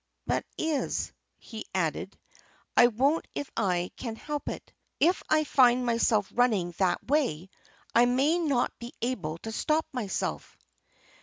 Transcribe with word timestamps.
"That 0.25 0.47
is," 0.57 1.13
he 1.37 1.63
added, 1.75 2.17
"I 2.75 2.87
won't 2.87 3.27
if 3.35 3.51
I 3.55 3.91
can 3.97 4.15
help 4.15 4.49
it. 4.49 4.73
If 4.99 5.21
I 5.29 5.43
find 5.43 5.85
myself 5.85 6.27
running 6.33 6.73
that 6.79 7.05
way 7.07 7.51
I 7.93 8.05
may 8.07 8.39
not 8.39 8.71
be 8.79 8.95
able 9.03 9.37
to 9.43 9.51
stop 9.51 9.85
myself." 9.93 10.57